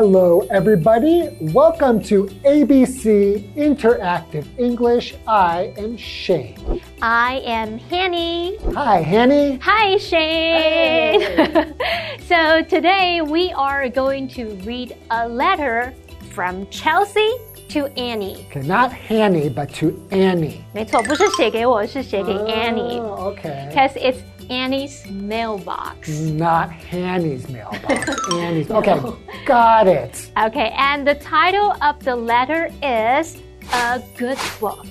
[0.00, 1.28] Hello, everybody.
[1.40, 5.14] Welcome to ABC Interactive English.
[5.28, 6.80] I am Shane.
[7.00, 8.56] I am Hanny.
[8.74, 9.60] Hi, Hanny.
[9.62, 11.20] Hi, Shane.
[11.20, 11.72] Hey.
[12.26, 15.94] so today we are going to read a letter
[16.32, 17.30] from Chelsea
[17.68, 18.44] to Annie.
[18.50, 20.64] Okay, not Hanny, but to Annie.
[20.74, 23.00] 没错，不是写给我，是写给 Annie.
[23.00, 23.68] Oh, okay.
[23.70, 24.18] Because it's
[24.51, 26.09] Annie's mailbox.
[26.19, 28.31] Not Annie's mailbox.
[28.33, 28.67] Annie's.
[28.67, 28.79] no.
[28.79, 28.99] Okay,
[29.45, 30.29] got it.
[30.37, 33.37] Okay, and the title of the letter is
[33.71, 34.87] A Good Book.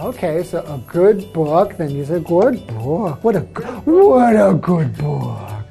[0.00, 3.22] Okay, so a good book, then you said good book.
[3.22, 5.64] What a good, what a good book.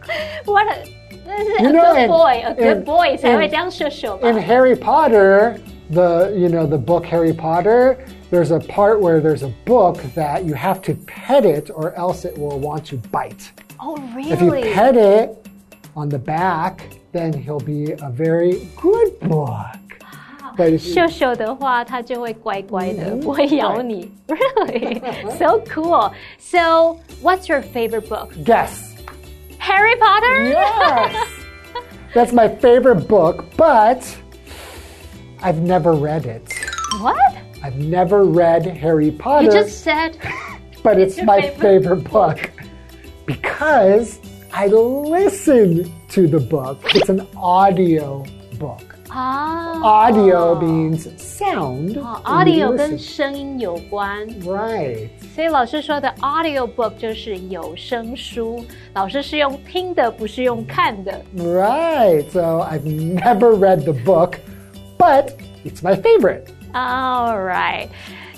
[0.45, 0.87] what a,
[1.59, 3.19] you a know, good in, boy, a good in, boy in,
[4.23, 5.59] in Harry Potter,
[5.89, 10.44] the you know the book Harry Potter there's a part where there's a book that
[10.44, 13.50] you have to pet it or else it will want to bite.
[13.80, 14.72] Oh, If you really?
[14.72, 15.46] pet it
[15.96, 19.76] on the back, then he'll be a very good book.
[20.56, 24.10] But if you, 秀秀的话，它就会乖乖的，不会咬你。
[24.26, 25.00] Really,
[25.38, 26.12] so cool.
[26.38, 28.30] So, what's your favorite book?
[28.44, 28.94] guess.
[29.58, 30.48] Harry Potter.
[30.50, 31.14] Yes.
[32.14, 34.02] That's my favorite book, but
[35.40, 36.52] I've never read it.
[37.00, 37.36] What?
[37.62, 39.46] I've never read Harry Potter.
[39.46, 40.16] You just said.
[40.82, 42.50] but it's your my favorite favorite, book
[43.26, 44.18] because
[44.52, 46.80] I listen to the book.
[46.94, 48.24] It's an audio
[48.58, 48.82] book.
[49.10, 51.96] 啊 Audio means sound.
[51.96, 52.98] 哦 when you ，audio 跟 listen.
[52.98, 55.08] 声音有关， Right.
[55.34, 58.62] 所以老师说的 audio book 就是有声书。
[58.92, 61.22] 老师是用听的，不是用看的。
[61.36, 62.28] Right.
[62.30, 64.34] So I've never read the book,
[64.98, 65.32] but
[65.64, 66.44] it's my favorite.
[66.73, 67.87] All right.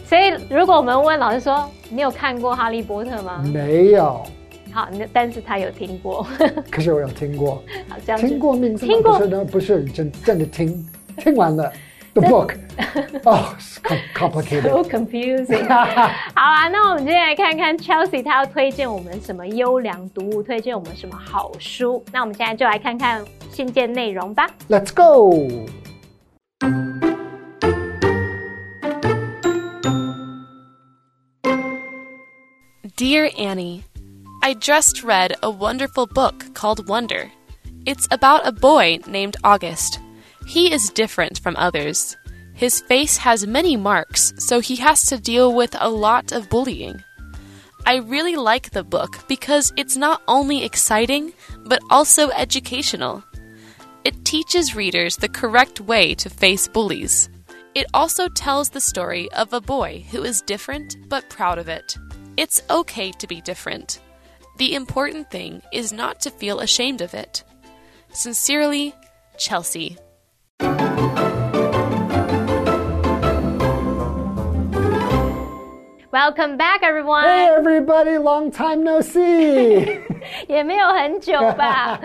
[0.05, 3.43] 所以如果我们问老师说，你有看过《哈利波特》吗？
[3.51, 4.23] 没有，
[4.71, 6.25] 好，那但是他有听过。
[6.69, 7.63] 可是我有听过。
[7.89, 10.85] 好，这样子听过听过不是呢，不是真真的听，
[11.17, 11.71] 听完了
[12.13, 12.55] the book.
[13.23, 14.63] Oh, it's com- complicated.
[14.63, 22.03] So confusing 好啊，那我们接下来看看 Chelsea 他要推荐我们什么优良读物，推荐我们什么好书。
[22.11, 24.47] 那我们现在就来看看信件内容吧。
[24.69, 25.65] Let's go.
[32.97, 33.83] Dear Annie,
[34.41, 37.29] I just read a wonderful book called Wonder.
[37.85, 39.99] It's about a boy named August.
[40.47, 42.15] He is different from others.
[42.53, 47.03] His face has many marks, so he has to deal with a lot of bullying.
[47.85, 51.33] I really like the book because it's not only exciting,
[51.65, 53.25] but also educational.
[54.05, 57.27] It teaches readers the correct way to face bullies.
[57.73, 61.97] It also tells the story of a boy who is different but proud of it.
[62.36, 64.00] It's okay to be different.
[64.56, 67.44] The important thing is not to feel ashamed of it.
[68.12, 68.94] Sincerely,
[69.38, 69.96] Chelsea.
[76.12, 77.24] Welcome back, Hey everyone！
[77.24, 80.00] everybody, long time no see.
[80.48, 82.00] 也没有很久吧，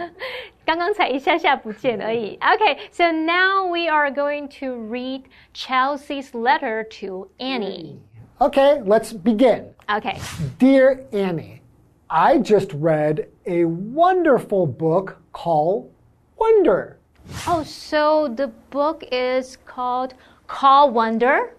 [0.63, 2.38] 刚刚才一下下不见而已。
[2.38, 5.23] Okay, so now we are going to read
[5.53, 7.97] Chelsea's letter to Annie.
[8.41, 9.75] okay, let's begin.
[9.89, 10.21] Okay.
[10.59, 11.62] Dear Annie,
[12.09, 15.93] I just read a wonderful book called
[16.39, 16.99] Wonder.
[17.47, 20.15] Oh, so the book is called
[20.47, 21.55] Call Wonder?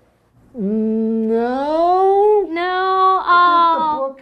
[0.54, 2.48] No.
[2.50, 3.22] No.
[3.26, 3.78] Oh.
[3.78, 4.16] The Oh.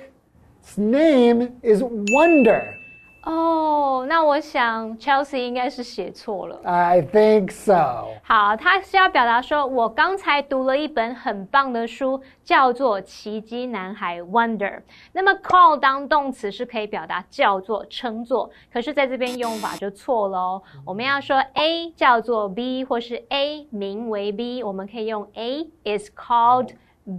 [0.62, 2.76] book's name is Wonder.
[3.23, 6.59] 哦，那我想 Chelsea 应该是写错了。
[6.63, 8.07] I think so.
[8.23, 14.77] 好，他是要表达说，我刚才读了一本很棒的书，叫做《奇迹男孩 Wonder》。
[15.11, 20.61] 那么 call 当动词是可以表达叫做、称作，可是在这边用法就错了哦。
[20.85, 26.69] 我们要说 A 叫做 B，或是 A 名为 B，我们可以用 A is called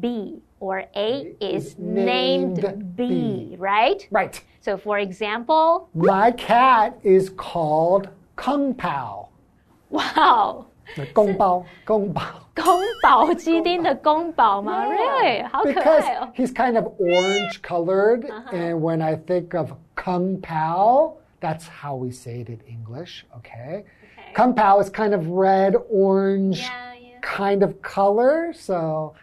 [0.01, 2.59] B or A is named
[2.97, 3.59] named
[4.60, 4.60] B, B.
[4.60, 4.60] right?
[4.60, 4.60] Right.
[4.62, 9.30] So for example, My cat is called Kung Pao.
[9.90, 10.66] wow.
[11.14, 12.22] 公包,公包.
[12.56, 12.64] 宫
[13.02, 14.86] 保鸡丁的宫保吗？
[14.86, 15.44] Really？
[15.50, 16.32] 好可 Because 爱哦。
[16.36, 22.12] he's kind of orange colored, and when I think of Kung Pao, that's how we
[22.12, 23.84] say it in English, okay?
[24.36, 27.20] Kung Pao is kind of red, orange Yeah, yeah.
[27.22, 29.16] kind of color, so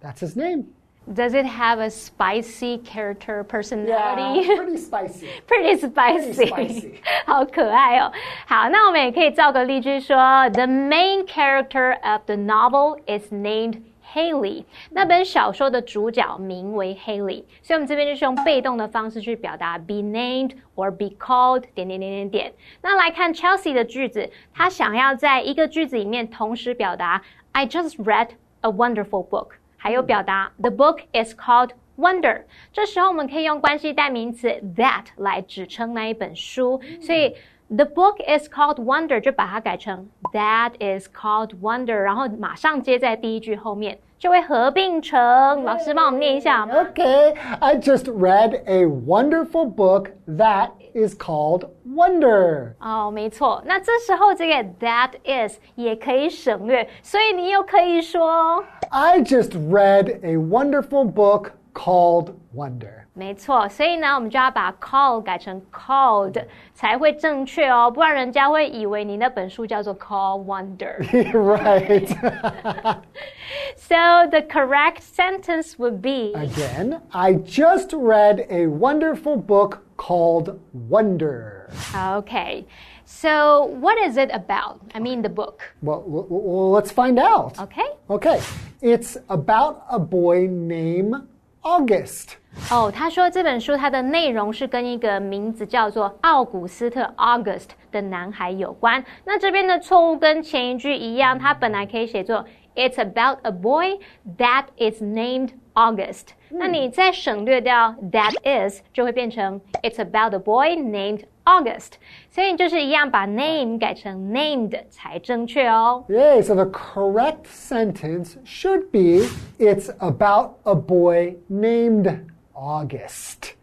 [0.00, 0.64] that's his name.
[1.12, 4.46] Does it have a spicy character personality?
[4.46, 5.26] Yeah, pretty spicy.
[5.46, 6.92] Pretty spicy， spicy
[7.26, 8.12] 好可爱哦。
[8.46, 10.16] 好，那我们也可以造个例句说，
[10.50, 13.82] The main character of the novel is named
[14.14, 14.64] Haley。
[14.90, 22.52] 那本小说的主角名为 Haley，所以我们这边就是用被动的方式去表达 be named or be called 点点点点点。
[22.82, 27.22] 那来看 Chelsea 的句子，他想要在一个句子里面同时表达
[27.52, 28.28] I just read
[28.60, 32.43] a wonderful book， 还有表达 the book is called wonder。
[32.71, 37.35] 这时候我们可以用关系代名词 that 来指称那一本书，所以。
[37.67, 45.64] The book is called Wonder，就把它改成 That is called Wonder，然后马上接在第一句后面，就会合并成。
[45.64, 46.66] 老师帮我们念一下。
[46.66, 52.74] Okay, I just read a wonderful book that is called Wonder。
[52.80, 53.62] 哦，没错。
[53.64, 63.03] 那这时候这个 That is 也可以省略，所以你又可以说 I just read a wonderful book called Wonder。
[63.14, 66.44] 没错，所以呢，我们就要把 call 改成 called
[66.74, 72.08] 才会正确哦，不然人家会以为你那本书叫做 Call Wonder。right.
[73.76, 81.68] so the correct sentence would be Again, I just read a wonderful book called Wonder.
[81.94, 82.64] Okay.
[83.04, 84.78] So, what is it about?
[84.94, 85.62] I mean, the book.
[85.82, 87.58] Well, well, let's find out.
[87.58, 87.86] Okay.
[88.08, 88.40] Okay.
[88.80, 91.16] It's about a boy named
[91.65, 92.33] August.
[92.69, 99.03] 哦，他说这本书它的内容是跟一个名字叫做奥古斯特 （August） 的男孩有关。
[99.25, 102.45] 那这边的错误跟前一句一样，它本来可以写作
[102.75, 103.99] "It's about a boy
[104.37, 106.27] that is named August"。
[106.54, 111.92] 那你再省略掉 "that is"，就会变成 "It's about a boy named August"。
[112.30, 116.04] 所以就是一样，把 name 改成 named 才正确哦。
[116.08, 119.28] Yeah, so the correct sentence should be
[119.58, 123.54] "It's about a boy named." August.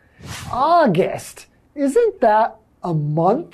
[0.51, 1.45] August.
[1.75, 3.53] Isn't that a month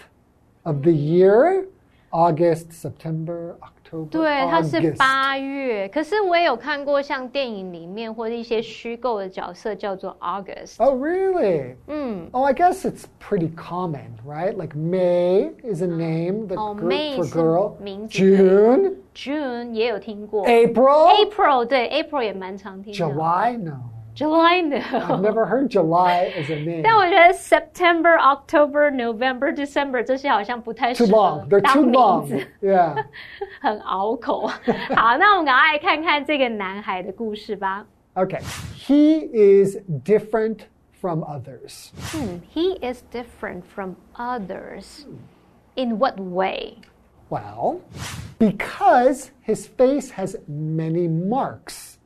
[0.63, 1.65] of the year?
[2.11, 4.07] August, September, October.
[4.09, 5.89] 对，它是八月。
[5.89, 11.75] 可是我也有看过像电影里面或者一些虚构的角色叫做 August。Oh, really?
[11.87, 12.27] 嗯。
[12.31, 14.55] Oh, I guess it's pretty common, right?
[14.55, 17.77] Like May is a name that oh, for girl.
[17.79, 18.95] 名字 June.
[19.15, 20.45] June 也有听过。
[20.45, 21.09] April.
[21.25, 22.99] April 对，April 也蛮常听的。
[22.99, 23.79] July no.
[24.17, 24.77] July no.
[24.77, 26.83] I've never heard July as a name.
[26.83, 31.49] 但我觉得 September, October, November, December 这些好像不太适合 too long.
[31.49, 32.45] They're too long.
[32.61, 33.05] Yeah.
[33.59, 34.47] 很拗口。
[34.95, 37.85] 好，那我们赶快来看看这个男孩的故事吧。
[38.13, 38.41] Okay.
[38.77, 40.67] He is different
[41.01, 41.91] from others.
[42.11, 45.07] Hmm, he is different from others.
[45.75, 46.75] In what way?
[47.29, 47.81] Well,
[48.37, 51.96] because his face has many marks.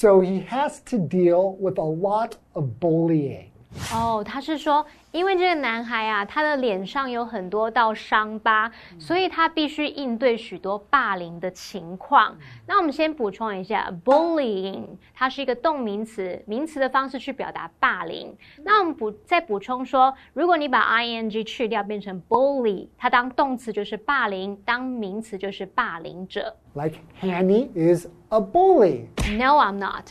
[0.00, 3.50] So he has to deal with a lot of bullying.
[3.92, 12.36] 哦，他是说，因为这个男孩啊，他的脸上有很多道伤疤，所以他必须应对许多霸凌的情况。
[12.66, 14.84] 那我们先补充一下，bullying
[15.14, 18.34] 它是一个动名词，名词的方式去表达霸凌。
[18.64, 26.56] 那我们补再补充说，如果你把 ing 去掉，变成 bully，它当动词就是霸凌，当名词就是霸凌者。
[26.74, 29.06] Like Hanny is a bully.
[29.36, 30.06] No, I'm not.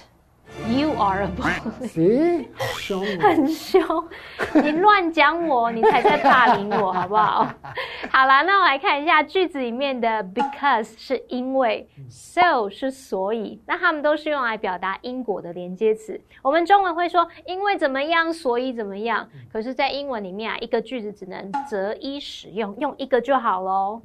[0.65, 1.87] You are a bully.
[1.87, 4.03] See，很凶，
[4.55, 7.47] 你乱讲我，你才在霸凌我， 好不好？
[8.09, 16.19] 好了，那我来看一下句子里面的 because 是因为，so 是所以，那它们都是用来表达因果的连接词。
[16.41, 24.01] 我们中文会说因为怎么样，所以怎么样，可是，在英文里面啊，一个句子只能择一使用，用一个就好喽。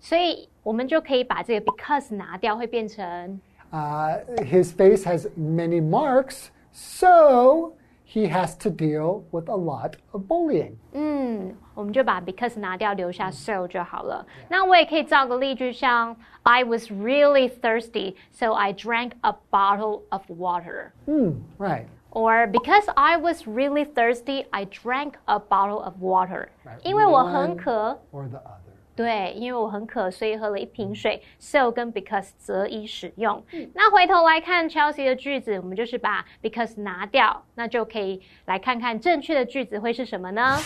[0.00, 3.40] 所以我们就可以把这个 because 拿掉，会变成。
[3.71, 10.77] uh, his face has many marks, so he has to deal with a lot of bullying.
[10.93, 14.25] 嗯，我们就把 because 拿掉，留下 so 就好了。
[14.49, 20.91] 那我也可以造个例句，像 I was really thirsty, so I drank a bottle of water.
[21.05, 21.85] 嗯，right.
[22.11, 26.47] Or because I was really thirsty, I drank a bottle of water.
[26.83, 27.99] 因为我很渴。
[28.11, 28.60] Or the other.
[28.94, 31.22] 对，因为我很渴，所以喝了一瓶水。
[31.38, 33.42] So 跟 because 择一使用。
[33.74, 40.58] 那回头来看 Chelsea 的句子，我们就是把 because 拿掉，那就可以来看看正确的句子会是什么呢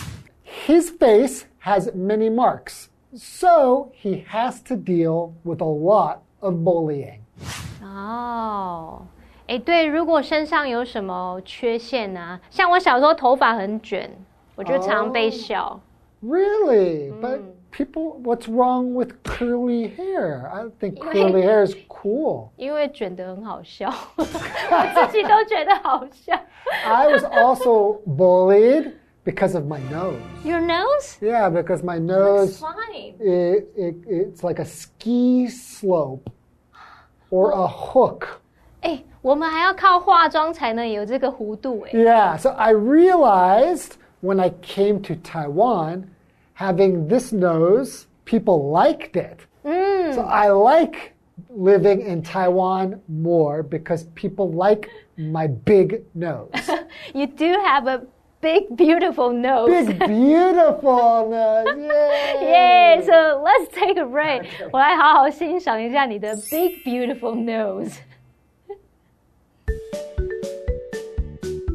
[0.65, 7.19] ？His face has many marks, so he has to deal with a lot of bullying.
[7.81, 9.03] 哦，
[9.47, 12.39] 哎，对，如果身上有什么缺陷呢？
[12.49, 14.11] 像我小时候头发很卷，
[14.55, 15.79] 我就常被笑。
[16.23, 17.11] Really?
[17.21, 17.41] But
[17.76, 20.50] people, what's wrong with curly hair?
[20.52, 22.50] I think curly hair is cool.
[22.56, 26.38] 因 为卷得很好笑，我自己都觉得好笑。
[26.84, 28.92] I was also bullied
[29.24, 30.18] because of my nose.
[30.44, 31.18] Your nose?
[31.20, 32.58] Yeah, because my nose.
[32.58, 33.14] Fine.
[33.20, 36.30] It, it, it's like a ski slope
[37.30, 38.40] or a hook.
[38.82, 41.92] 哎，我们还要靠化妆才能有这个弧度哎。
[41.92, 46.08] Yeah, so I realized when I came to Taiwan,
[46.56, 49.40] having this nose, people liked it.
[49.64, 51.14] So I like
[51.48, 56.50] living in Taiwan more because people like my big nose.
[57.14, 58.06] You do have a
[58.40, 59.86] big beautiful nose.
[59.86, 61.76] Big, beautiful nose.
[61.76, 62.98] Yay!
[62.98, 63.02] Yay!
[63.06, 64.42] So let's take a break.
[64.72, 67.94] 我来好好欣赏一下你的 big beautiful nose.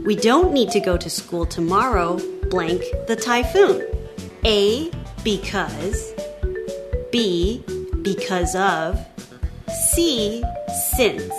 [0.06, 2.20] We don't need to go to school tomorrow,
[2.50, 3.84] blank the typhoon.
[4.45, 4.91] A,
[5.23, 6.13] because.
[7.13, 7.63] B,
[8.03, 8.99] because of.
[9.95, 10.43] C,
[10.97, 11.33] since.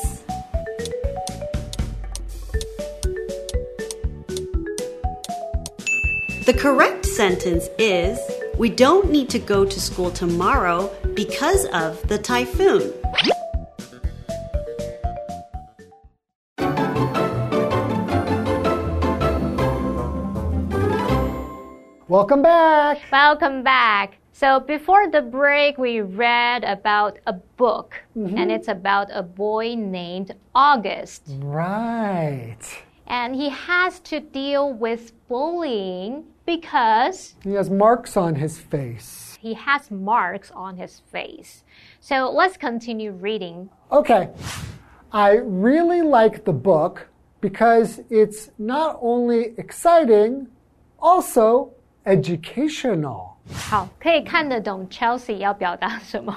[6.46, 8.20] The correct sentence is
[8.58, 12.94] We don't need to go to school tomorrow because of the typhoon.
[22.14, 23.00] Welcome back.
[23.12, 24.20] Welcome back.
[24.34, 28.38] So before the break, we read about a book, mm-hmm.
[28.38, 31.24] and it's about a boy named August.
[31.40, 32.60] Right.
[33.08, 39.40] And he has to deal with bullying because He has marks on his face.
[39.42, 41.64] he has marks on his face.
[42.00, 43.72] So let's continue reading.
[43.92, 44.30] Okay.
[45.12, 47.08] I really like the book
[47.42, 50.50] because it's not only exciting,
[51.00, 51.74] also
[52.06, 53.34] educational.
[53.54, 56.32] 好，可以看得懂 Chelsea 要表达什么。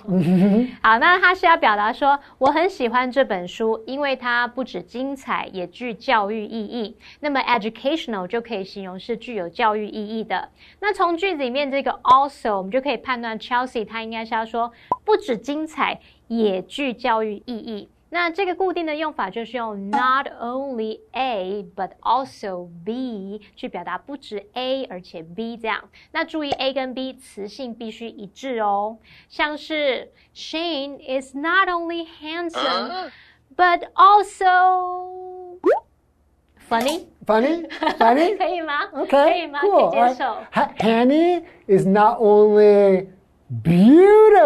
[0.83, 6.97] 好，那他是要表达说，我很喜欢这本书，因为它不止精彩，也具教育意义。
[7.21, 10.49] 那么 educational 就可以形容是具有教育意义的。
[10.81, 14.73] 那从句子里面这个 also，我们就可以判断 Chelsea 他应该是要说
[15.05, 17.89] 不止精彩，也具教育意义。
[18.16, 25.90] 那这个固定的用法就是用 not only A but also B 去表达不止 A 而且 B 这样。
[26.12, 28.98] 那注意 A 跟 B 词性必须一致哦，
[29.30, 33.12] 像是 Shane is not only handsome
[33.56, 35.58] but also
[36.70, 37.66] funny， Funny?
[37.98, 38.38] Funny?
[38.38, 39.30] 可 以吗 Okay.
[39.30, 39.72] 可以吗 Cool.
[39.72, 40.46] 可以接 All 受 right.
[40.52, 43.08] Ha- Hanny is not only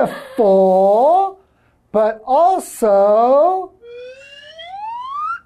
[0.05, 1.37] beautiful,
[1.91, 3.71] but also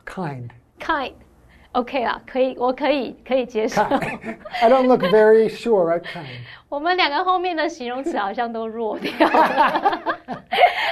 [0.06, 0.50] kind.
[0.80, 3.84] kind。OK 啦，可以，我可以，可以接受。
[3.84, 4.38] Kind.
[4.60, 6.02] I don't look very sure, right?
[6.02, 6.26] Kind.
[6.68, 10.18] 我们两个后面的形容词好像都弱掉了。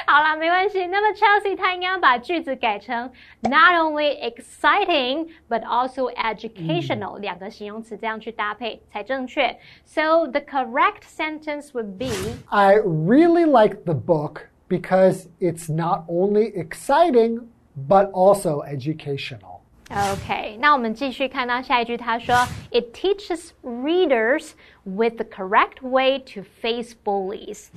[0.06, 0.86] 好啦，没关系。
[0.86, 9.58] 那么 Chelsea 他应该要把句子改成 not only exciting but also educational、两个形容词这样去搭配才正确。
[9.84, 12.12] So the correct sentence would be
[12.50, 17.48] I really like the book because it's not only exciting,
[17.88, 19.62] but also educational.
[19.90, 22.36] OK，那我们继续看到下一句，他说，
[22.72, 24.52] It teaches readers
[24.84, 27.68] with the correct way to face bullies。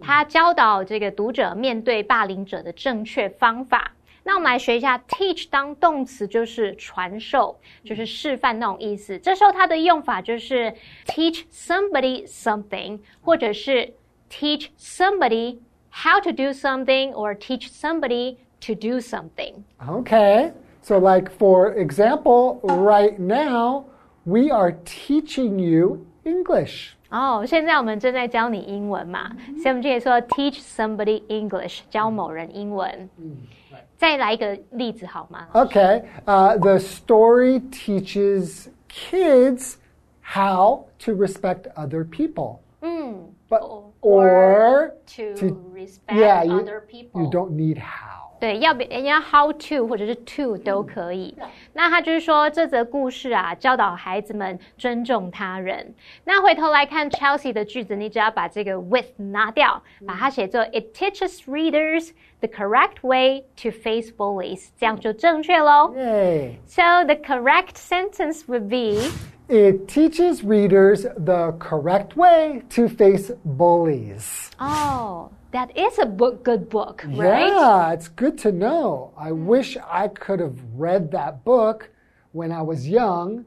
[0.00, 3.92] 它教导这个读者面对霸凌者的正确方法。
[4.24, 9.16] 那我们来学一下，teach 当动词就是传授，就是示范那种意思。
[9.18, 10.74] 这时候它的用法就是
[11.06, 13.94] teach somebody something，或者是
[14.28, 15.58] teach somebody
[15.90, 19.64] how to do something or teach somebody to do something。
[19.88, 20.52] Okay.
[20.82, 23.86] So, like, for example, right now,
[24.26, 26.92] we are teaching you English.
[27.10, 29.30] 哦，现在我们正在教你英文嘛，
[29.62, 33.08] 所以我们就可以说 teach somebody English，教某人英文。
[33.96, 35.46] 再来一个例子好吗？
[35.52, 36.02] Okay.
[36.26, 39.76] Uh, the story teaches kids
[40.20, 42.58] how to respect other people.
[43.49, 47.21] 嗯 But, Or- or, to to- respect yeah, you, other people。
[47.23, 48.18] you don't need how.
[48.40, 51.34] 对，要不人家 how to 或者是 to 都可以。
[51.72, 55.94] 那他就是说，这则故事啊，教导孩子们尊重他人。
[56.24, 62.10] 那回头来看 Chelsea 的句子，你只要把这个 with 拿掉，把它写作 It teaches readers
[62.40, 65.94] the correct way to face bullies，这样就正确喽。
[65.94, 66.56] Yay.
[66.66, 69.10] So the correct sentence would be
[69.46, 74.50] It teaches readers the correct way to face bullies.
[74.58, 77.48] Oh, that is a book, good book, right?
[77.48, 79.12] Yeah, it's good to know.
[79.16, 81.90] I wish I could have read that book
[82.32, 83.44] when I was young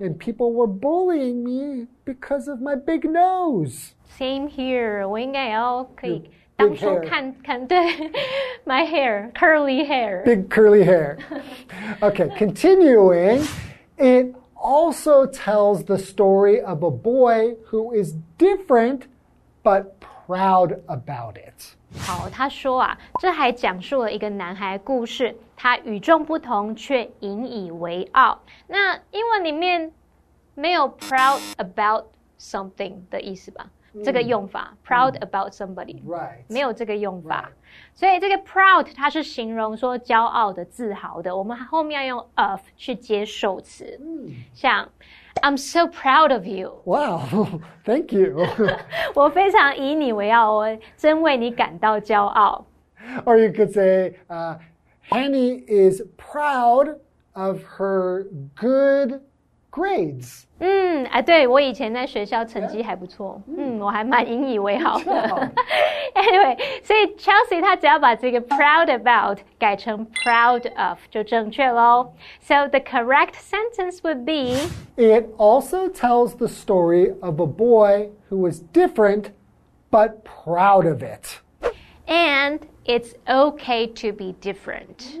[0.00, 3.94] and people were bullying me because of my big nose.
[4.18, 7.78] Same here，我应该也要可以 Big 当初 hair 看看对
[8.66, 10.24] my hair curly hair。
[10.24, 11.18] Big curly hair.
[12.00, 13.46] okay, continuing.
[13.98, 19.02] It also tells the story of a boy who is different
[19.62, 21.75] but proud about it.
[21.99, 28.39] 好，他说啊，这还讲述了一个男孩故事，他与众不同却引以为傲。
[28.67, 29.91] 那英文里面
[30.53, 32.05] 没有 proud about
[32.39, 33.67] something 的意思吧？
[34.03, 36.01] 这个用法，proud about somebody，
[36.47, 37.51] 没有这个用法。
[37.93, 43.99] 所以这个 proud 它是形容说骄傲的、自豪的，我们后面要用 of 去接受词。
[44.01, 44.89] 嗯，像
[45.41, 46.81] I'm so proud of you。
[46.85, 48.45] Wow，thank you。
[49.13, 52.65] 我非常以你为傲，我真为你感到骄傲。
[53.25, 54.57] Or you could say, uh,
[55.09, 56.97] Hanny is proud
[57.33, 58.25] of her
[58.55, 59.21] good
[59.74, 60.42] grades.
[60.58, 65.50] 嗯，啊，对我以前在学校成绩还不错，嗯，我还蛮引以为豪的。
[66.14, 72.12] anyway，所以 Chelsea 她只要把这个 proud about 改成 proud of 就正确喽。
[72.40, 78.60] So the correct sentence would be It also tells the story of a boy who was
[78.72, 79.30] different
[79.90, 81.40] but proud of it.
[82.06, 85.14] And it's okay to be different.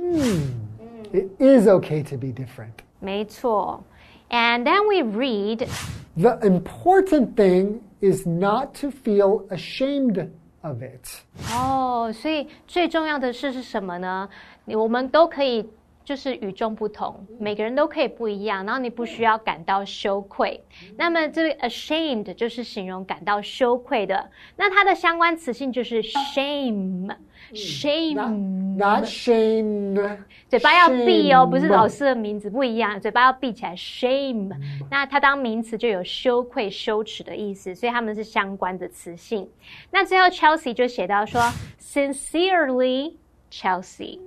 [1.12, 2.82] It is okay to be different.
[2.98, 3.84] 没错。
[4.30, 5.68] And then we read
[6.16, 10.28] The important thing is not to feel ashamed
[10.62, 11.22] of it.
[11.52, 14.28] 哦，所以最重要的事是什么呢？
[14.64, 15.68] 你我们都可以
[16.05, 20.63] 就是与众不同，每个人都可以不一样，然后你不需要感到羞愧。
[20.95, 27.13] 那么这个 ashamed 就是形容感到羞愧的，那它的相关词性就是 shame。
[27.53, 30.17] shame，Not shame.
[30.47, 33.75] 嘴巴要闭哦，不是老师的名字不一样，嘴巴要闭起来。
[33.75, 34.51] shame，
[34.89, 39.47] 那它当名词就有羞愧、羞耻的意思，所以它们是相关的词性。
[39.91, 41.41] 那最后 Chelsea 就写到说，
[41.79, 43.13] sincerely
[43.54, 44.18] Chelsea。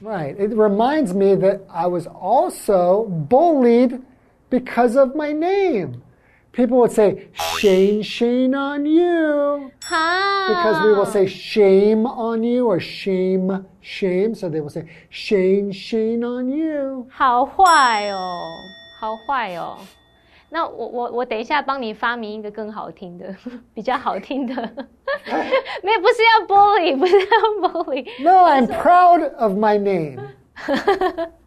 [0.00, 0.38] Right.
[0.38, 4.00] It reminds me that I was also bullied
[4.48, 6.02] because of my name.
[6.52, 9.70] People would say, Shane, Shane on you.
[9.84, 14.34] 哈 Because we will say shame on you or shame, shame.
[14.34, 17.06] So they will say, Shane, Shane on you.
[17.10, 18.50] 好坏哦，
[18.98, 19.78] 好坏哦。
[20.54, 23.34] 那我我我等一下帮你发明一个更好听的，
[23.72, 24.54] 比较好听的。
[25.82, 28.22] 没有，不是要 bully， 不是要 bully。
[28.22, 30.20] No, I'm proud of my name.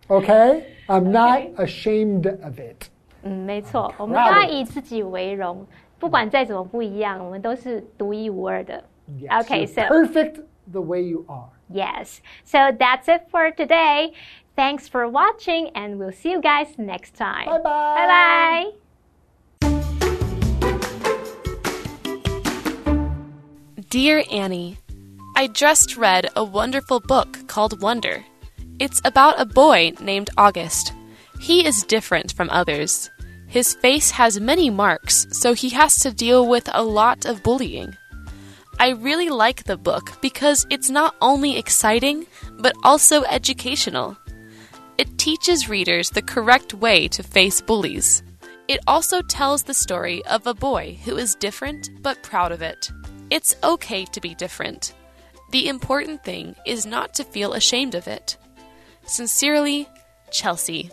[0.07, 0.63] Okay?
[0.87, 2.87] I'm not ashamed of it.
[3.23, 5.65] 嗯，没错，我们 proud 都 of 要以自己为荣，
[5.99, 8.83] 不管再怎么不一样，我们都是独一无二的。
[9.07, 11.49] Yes, Okay, you're so perfect the way you are.
[11.69, 14.13] yes, so that's it for today.
[14.55, 17.45] Thanks for watching, and we'll see you guys next time.
[17.45, 17.95] Bye bye.
[17.95, 18.86] Bye bye.
[23.90, 24.76] Dear Annie,
[25.34, 28.22] I just read a wonderful book called Wonder.
[28.78, 30.92] It's about a boy named August.
[31.40, 33.08] He is different from others.
[33.46, 37.96] His face has many marks, so he has to deal with a lot of bullying.
[38.78, 42.26] I really like the book because it's not only exciting,
[42.58, 44.18] but also educational.
[44.98, 48.22] It teaches readers the correct way to face bullies.
[48.68, 52.90] It also tells the story of a boy who is different but proud of it.
[53.30, 54.94] It's okay to be different.
[55.50, 58.36] The important thing is not to feel ashamed of it.
[59.04, 59.88] Sincerely,
[60.30, 60.90] Chelsea.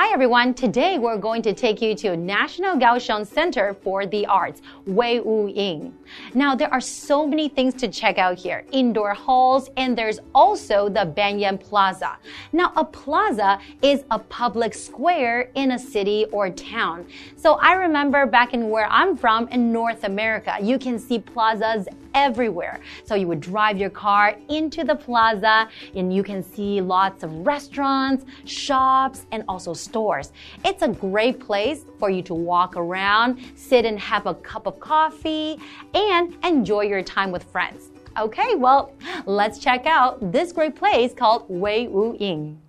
[0.00, 4.62] Hi everyone, today we're going to take you to National Kaohsiung Center for the Arts,
[4.86, 5.94] Wei Wu Ying.
[6.32, 8.64] Now there are so many things to check out here.
[8.72, 12.16] Indoor halls and there's also the Banyan Plaza.
[12.50, 17.06] Now a plaza is a public square in a city or town.
[17.36, 21.86] So I remember back in where I'm from in North America, you can see plazas
[22.14, 22.80] everywhere.
[23.04, 27.46] So you would drive your car into the plaza and you can see lots of
[27.46, 30.32] restaurants, shops, and also stores.
[30.64, 34.80] It's a great place for you to walk around, sit and have a cup of
[34.80, 35.58] coffee,
[35.94, 37.90] and enjoy your time with friends.
[38.18, 38.92] Okay, well,
[39.24, 42.60] let's check out this great place called Wei Wu Ying.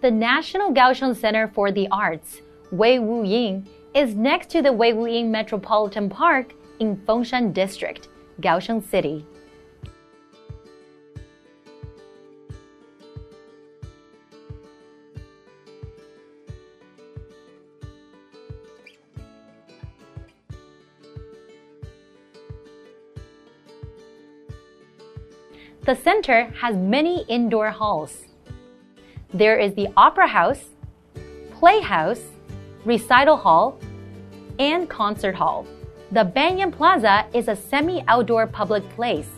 [0.00, 2.40] The National Kaohsiung Center for the Arts,
[2.72, 8.08] Wei Wu Ying, is next to the Wei Wu Ying Metropolitan Park in Fengshan District,
[8.40, 9.24] Kaohsiung City.
[25.84, 28.24] The center has many indoor halls.
[29.32, 30.64] There is the Opera House,
[31.52, 32.24] Playhouse,
[32.84, 33.78] Recital Hall,
[34.58, 35.64] and Concert Hall.
[36.12, 39.30] The Banyan Plaza is a semi outdoor public place.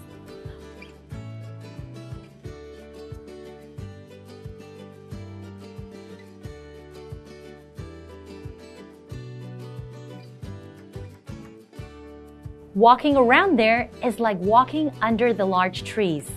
[12.74, 16.28] Walking around there is like walking under the large trees.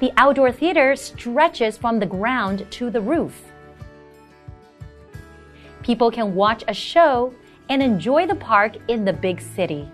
[0.00, 3.40] The outdoor theater stretches from the ground to the roof.
[5.84, 7.32] People can watch a show
[7.70, 9.88] and enjoy the park in the big city.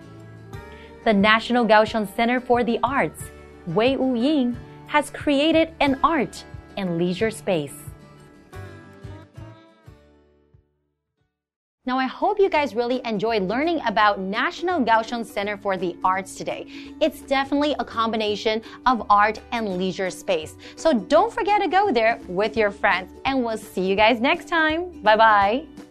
[1.05, 3.31] The National Kaohsiung Center for the Arts,
[3.69, 4.57] Wei Wu Ying,
[4.89, 6.43] has created an art
[6.77, 7.75] and leisure space.
[11.85, 16.35] Now, I hope you guys really enjoyed learning about National Kaohsiung Center for the Arts
[16.35, 16.67] today.
[17.01, 20.57] It's definitely a combination of art and leisure space.
[20.75, 24.49] So don't forget to go there with your friends, and we'll see you guys next
[24.49, 25.01] time.
[25.03, 25.86] Bye bye.